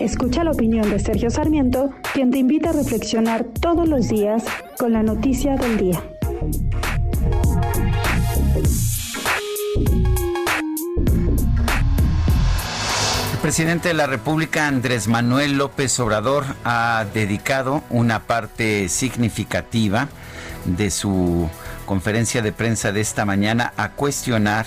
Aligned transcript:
Escucha 0.00 0.44
la 0.44 0.52
opinión 0.52 0.88
de 0.88 0.98
Sergio 0.98 1.28
Sarmiento, 1.28 1.90
quien 2.14 2.30
te 2.30 2.38
invita 2.38 2.70
a 2.70 2.72
reflexionar 2.72 3.44
todos 3.44 3.86
los 3.86 4.08
días 4.08 4.42
con 4.78 4.94
la 4.94 5.02
noticia 5.02 5.56
del 5.56 5.76
día. 5.76 6.02
El 13.32 13.38
presidente 13.42 13.88
de 13.88 13.94
la 13.94 14.06
República, 14.06 14.68
Andrés 14.68 15.06
Manuel 15.06 15.58
López 15.58 16.00
Obrador, 16.00 16.44
ha 16.64 17.04
dedicado 17.12 17.82
una 17.90 18.20
parte 18.20 18.88
significativa 18.88 20.08
de 20.64 20.90
su 20.90 21.46
conferencia 21.90 22.40
de 22.40 22.52
prensa 22.52 22.92
de 22.92 23.00
esta 23.00 23.24
mañana 23.24 23.72
a 23.76 23.90
cuestionar 23.90 24.64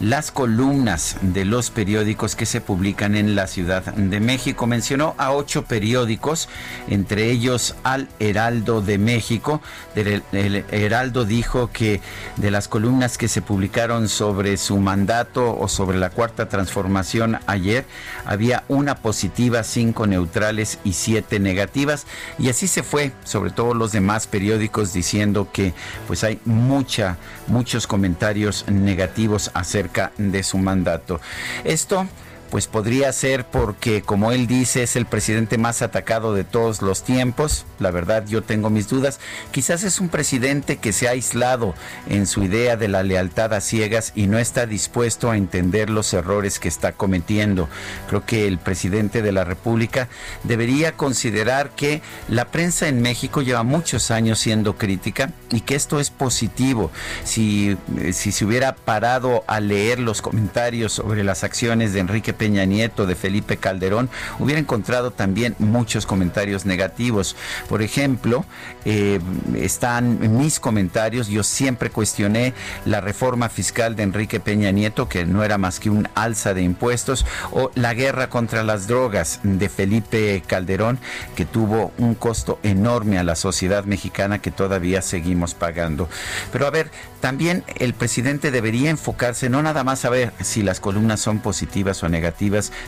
las 0.00 0.30
columnas 0.30 1.18
de 1.20 1.44
los 1.44 1.68
periódicos 1.68 2.34
que 2.34 2.46
se 2.46 2.62
publican 2.62 3.14
en 3.14 3.34
la 3.34 3.46
Ciudad 3.46 3.84
de 3.94 4.20
México. 4.20 4.66
Mencionó 4.66 5.14
a 5.18 5.32
ocho 5.32 5.66
periódicos, 5.66 6.48
entre 6.88 7.30
ellos 7.30 7.76
al 7.82 8.08
Heraldo 8.20 8.80
de 8.80 8.96
México. 8.96 9.60
El, 9.94 10.64
Heraldo 10.70 11.26
dijo 11.26 11.70
que 11.70 12.00
de 12.38 12.50
las 12.50 12.68
columnas 12.68 13.18
que 13.18 13.28
se 13.28 13.42
publicaron 13.42 14.08
sobre 14.08 14.56
su 14.56 14.78
mandato 14.78 15.54
o 15.54 15.68
sobre 15.68 15.98
la 15.98 16.08
cuarta 16.08 16.48
transformación 16.48 17.38
ayer, 17.46 17.84
había 18.24 18.64
una 18.68 18.94
positiva, 18.94 19.62
cinco 19.62 20.06
neutrales 20.06 20.78
y 20.84 20.94
siete 20.94 21.38
negativas. 21.38 22.06
Y 22.38 22.48
así 22.48 22.66
se 22.66 22.82
fue, 22.82 23.12
sobre 23.24 23.50
todo 23.50 23.74
los 23.74 23.92
demás 23.92 24.26
periódicos, 24.26 24.94
diciendo 24.94 25.48
que 25.52 25.74
pues 26.06 26.24
hay 26.24 26.40
mucha, 26.62 27.16
muchos 27.46 27.86
comentarios 27.86 28.64
negativos 28.68 29.50
acerca 29.54 30.12
de 30.16 30.42
su 30.42 30.58
mandato. 30.58 31.20
Esto 31.64 32.06
pues 32.52 32.66
podría 32.66 33.10
ser 33.14 33.46
porque, 33.46 34.02
como 34.02 34.30
él 34.30 34.46
dice, 34.46 34.82
es 34.82 34.94
el 34.96 35.06
presidente 35.06 35.56
más 35.56 35.80
atacado 35.80 36.34
de 36.34 36.44
todos 36.44 36.82
los 36.82 37.02
tiempos. 37.02 37.64
La 37.78 37.90
verdad, 37.90 38.26
yo 38.26 38.42
tengo 38.42 38.68
mis 38.68 38.90
dudas. 38.90 39.20
Quizás 39.52 39.84
es 39.84 40.00
un 40.00 40.10
presidente 40.10 40.76
que 40.76 40.92
se 40.92 41.08
ha 41.08 41.12
aislado 41.12 41.74
en 42.10 42.26
su 42.26 42.42
idea 42.42 42.76
de 42.76 42.88
la 42.88 43.04
lealtad 43.04 43.54
a 43.54 43.62
ciegas 43.62 44.12
y 44.14 44.26
no 44.26 44.38
está 44.38 44.66
dispuesto 44.66 45.30
a 45.30 45.38
entender 45.38 45.88
los 45.88 46.12
errores 46.12 46.58
que 46.58 46.68
está 46.68 46.92
cometiendo. 46.92 47.70
Creo 48.10 48.26
que 48.26 48.46
el 48.46 48.58
presidente 48.58 49.22
de 49.22 49.32
la 49.32 49.44
República 49.44 50.10
debería 50.42 50.92
considerar 50.92 51.70
que 51.70 52.02
la 52.28 52.48
prensa 52.48 52.86
en 52.86 53.00
México 53.00 53.40
lleva 53.40 53.62
muchos 53.62 54.10
años 54.10 54.38
siendo 54.38 54.76
crítica 54.76 55.32
y 55.50 55.62
que 55.62 55.74
esto 55.74 56.00
es 56.00 56.10
positivo. 56.10 56.90
Si, 57.24 57.78
eh, 57.96 58.12
si 58.12 58.30
se 58.30 58.44
hubiera 58.44 58.76
parado 58.76 59.42
a 59.46 59.58
leer 59.58 59.98
los 59.98 60.20
comentarios 60.20 60.92
sobre 60.92 61.24
las 61.24 61.44
acciones 61.44 61.94
de 61.94 62.00
Enrique 62.00 62.41
Peña 62.42 62.64
Nieto, 62.64 63.06
de 63.06 63.14
Felipe 63.14 63.56
Calderón, 63.56 64.10
hubiera 64.40 64.58
encontrado 64.58 65.12
también 65.12 65.54
muchos 65.60 66.06
comentarios 66.06 66.66
negativos. 66.66 67.36
Por 67.68 67.82
ejemplo, 67.82 68.44
eh, 68.84 69.20
están 69.54 70.36
mis 70.36 70.58
comentarios, 70.58 71.28
yo 71.28 71.44
siempre 71.44 71.90
cuestioné 71.90 72.52
la 72.84 73.00
reforma 73.00 73.48
fiscal 73.48 73.94
de 73.94 74.02
Enrique 74.02 74.40
Peña 74.40 74.72
Nieto, 74.72 75.08
que 75.08 75.24
no 75.24 75.44
era 75.44 75.56
más 75.56 75.78
que 75.78 75.88
un 75.88 76.08
alza 76.16 76.52
de 76.52 76.62
impuestos, 76.62 77.24
o 77.52 77.70
la 77.76 77.94
guerra 77.94 78.28
contra 78.28 78.64
las 78.64 78.88
drogas 78.88 79.38
de 79.44 79.68
Felipe 79.68 80.42
Calderón, 80.44 80.98
que 81.36 81.44
tuvo 81.44 81.92
un 81.96 82.16
costo 82.16 82.58
enorme 82.64 83.20
a 83.20 83.22
la 83.22 83.36
sociedad 83.36 83.84
mexicana 83.84 84.40
que 84.40 84.50
todavía 84.50 85.00
seguimos 85.00 85.54
pagando. 85.54 86.08
Pero 86.50 86.66
a 86.66 86.70
ver, 86.70 86.90
también 87.20 87.62
el 87.78 87.94
presidente 87.94 88.50
debería 88.50 88.90
enfocarse 88.90 89.48
no 89.48 89.62
nada 89.62 89.84
más 89.84 90.04
a 90.04 90.10
ver 90.10 90.32
si 90.40 90.64
las 90.64 90.80
columnas 90.80 91.20
son 91.20 91.38
positivas 91.38 92.02
o 92.02 92.08
negativas, 92.08 92.31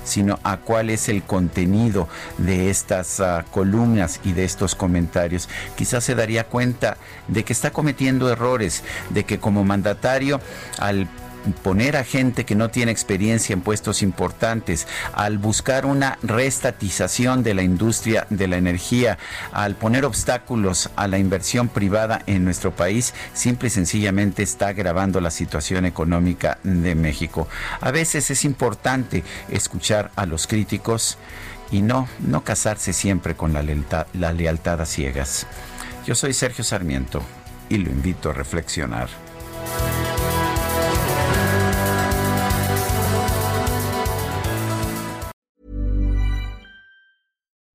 sino 0.05 0.39
a 0.43 0.57
cuál 0.59 0.91
es 0.91 1.09
el 1.09 1.23
contenido 1.23 2.09
de 2.39 2.71
estas 2.71 3.21
uh, 3.21 3.43
columnas 3.51 4.21
y 4.25 4.33
de 4.33 4.45
estos 4.45 4.75
comentarios. 4.75 5.49
Quizás 5.77 6.05
se 6.05 6.15
daría 6.15 6.45
cuenta 6.45 6.97
de 7.29 7.45
que 7.45 7.53
está 7.53 7.71
cometiendo 7.71 8.31
errores, 8.31 8.83
de 9.11 9.25
que 9.25 9.39
como 9.39 9.65
mandatario 9.65 10.41
al 10.79 11.09
poner 11.53 11.97
a 11.97 12.05
gente 12.05 12.45
que 12.45 12.55
no 12.55 12.71
tiene 12.71 12.93
experiencia 12.93 13.53
en 13.53 13.61
puestos 13.61 14.03
importantes, 14.03 14.87
al 15.13 15.39
buscar 15.39 15.87
una 15.87 16.19
restatización 16.23 17.43
de 17.43 17.55
la 17.55 17.63
industria 17.63 18.27
de 18.31 18.49
la 18.49 18.57
energía, 18.57 19.19
al 19.53 19.75
poner 19.75 20.05
obstáculos 20.05 20.91
a 20.97 21.09
la 21.09 21.19
inversión 21.19 21.69
privada 21.69 22.23
en 22.27 22.45
nuestro 22.45 22.75
país, 22.75 23.15
simple 23.33 23.69
y 23.69 23.71
sencillamente 23.71 24.43
está 24.43 24.69
agravando 24.69 25.21
la 25.21 25.31
situación 25.31 25.85
económica 25.85 26.59
de 26.63 26.95
México. 26.95 27.49
A 27.81 27.91
veces 27.91 28.31
es 28.31 28.45
importante 28.45 29.25
escuchar 29.51 30.11
a 30.17 30.27
los 30.27 30.47
críticos 30.47 31.19
y 31.71 31.83
no, 31.83 32.09
no 32.21 32.45
casarse 32.45 32.93
siempre 32.93 33.35
con 33.35 33.53
la 33.53 33.63
lealtad, 33.63 34.07
la 34.13 34.33
lealtad 34.33 34.81
a 34.81 34.87
ciegas. 34.87 35.47
Yo 36.07 36.15
soy 36.15 36.35
Sergio 36.35 36.65
Sarmiento 36.65 37.23
y 37.69 37.79
lo 37.79 37.91
invito 37.91 38.31
a 38.31 38.33
reflexionar. 38.33 39.24